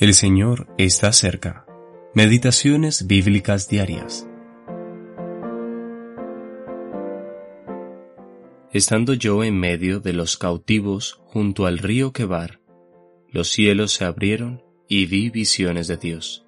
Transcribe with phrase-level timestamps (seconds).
[0.00, 1.66] El Señor está cerca.
[2.14, 4.28] Meditaciones bíblicas diarias.
[8.72, 12.60] Estando yo en medio de los cautivos junto al río Quebar,
[13.32, 16.46] los cielos se abrieron y vi visiones de Dios.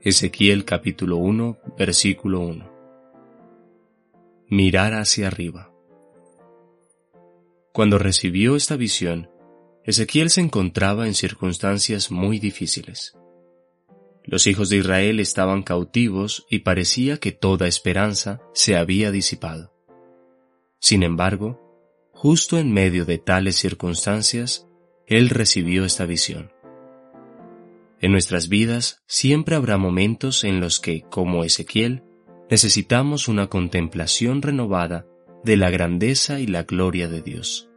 [0.00, 2.70] Ezequiel capítulo 1, versículo 1.
[4.50, 5.72] Mirar hacia arriba.
[7.72, 9.30] Cuando recibió esta visión,
[9.84, 13.14] Ezequiel se encontraba en circunstancias muy difíciles.
[14.24, 19.74] Los hijos de Israel estaban cautivos y parecía que toda esperanza se había disipado.
[20.80, 21.60] Sin embargo,
[22.12, 24.66] justo en medio de tales circunstancias,
[25.06, 26.50] él recibió esta visión.
[28.00, 32.02] En nuestras vidas siempre habrá momentos en los que, como Ezequiel,
[32.50, 35.06] necesitamos una contemplación renovada
[35.42, 37.68] de la grandeza y la gloria de Dios.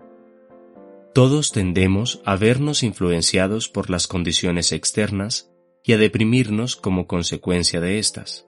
[1.18, 5.52] Todos tendemos a vernos influenciados por las condiciones externas
[5.84, 8.46] y a deprimirnos como consecuencia de estas.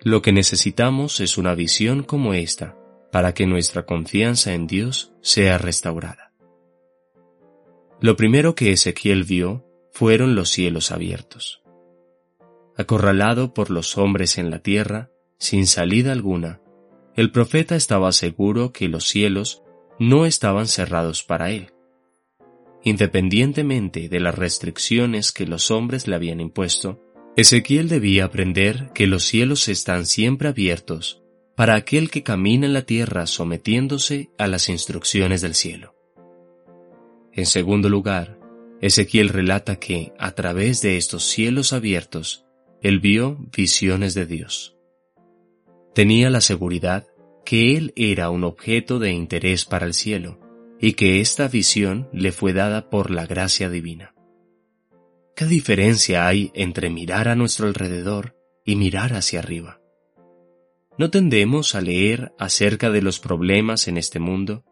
[0.00, 2.78] Lo que necesitamos es una visión como esta
[3.10, 6.32] para que nuestra confianza en Dios sea restaurada.
[8.00, 11.64] Lo primero que Ezequiel vio fueron los cielos abiertos.
[12.76, 16.60] Acorralado por los hombres en la tierra, sin salida alguna,
[17.16, 19.61] el profeta estaba seguro que los cielos
[20.02, 21.72] no estaban cerrados para él.
[22.82, 27.00] Independientemente de las restricciones que los hombres le habían impuesto,
[27.36, 31.22] Ezequiel debía aprender que los cielos están siempre abiertos
[31.54, 35.94] para aquel que camina en la tierra sometiéndose a las instrucciones del cielo.
[37.32, 38.38] En segundo lugar,
[38.80, 42.44] Ezequiel relata que, a través de estos cielos abiertos,
[42.82, 44.76] él vio visiones de Dios.
[45.94, 47.06] Tenía la seguridad
[47.44, 50.38] que él era un objeto de interés para el cielo,
[50.80, 54.14] y que esta visión le fue dada por la gracia divina.
[55.36, 59.80] ¿Qué diferencia hay entre mirar a nuestro alrededor y mirar hacia arriba?
[60.98, 64.64] ¿No tendemos a leer acerca de los problemas en este mundo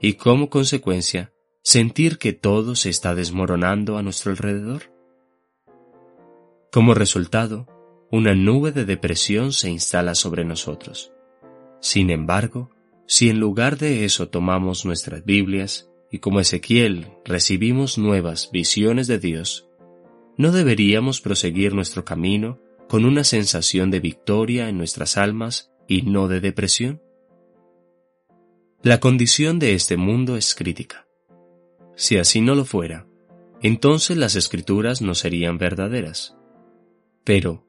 [0.00, 4.92] y como consecuencia sentir que todo se está desmoronando a nuestro alrededor?
[6.72, 7.66] Como resultado,
[8.10, 11.12] una nube de depresión se instala sobre nosotros.
[11.80, 12.70] Sin embargo,
[13.06, 19.18] si en lugar de eso tomamos nuestras Biblias y como Ezequiel recibimos nuevas visiones de
[19.18, 19.68] Dios,
[20.36, 26.28] ¿no deberíamos proseguir nuestro camino con una sensación de victoria en nuestras almas y no
[26.28, 27.02] de depresión?
[28.82, 31.06] La condición de este mundo es crítica.
[31.96, 33.06] Si así no lo fuera,
[33.60, 36.36] entonces las escrituras no serían verdaderas.
[37.24, 37.66] Pero,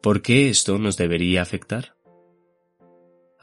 [0.00, 1.96] ¿por qué esto nos debería afectar?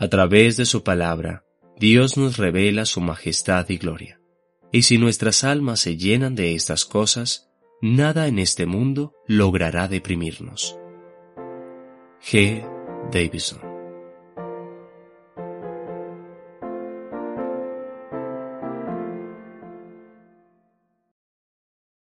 [0.02, 1.46] A través de su palabra,
[1.78, 4.20] Dios nos revela su majestad y gloria.
[4.72, 7.52] Y si nuestras almas se llenan de estas cosas,
[7.84, 10.76] nada en este mundo logrará deprimirnos.
[12.20, 12.68] G.
[13.12, 13.71] Davison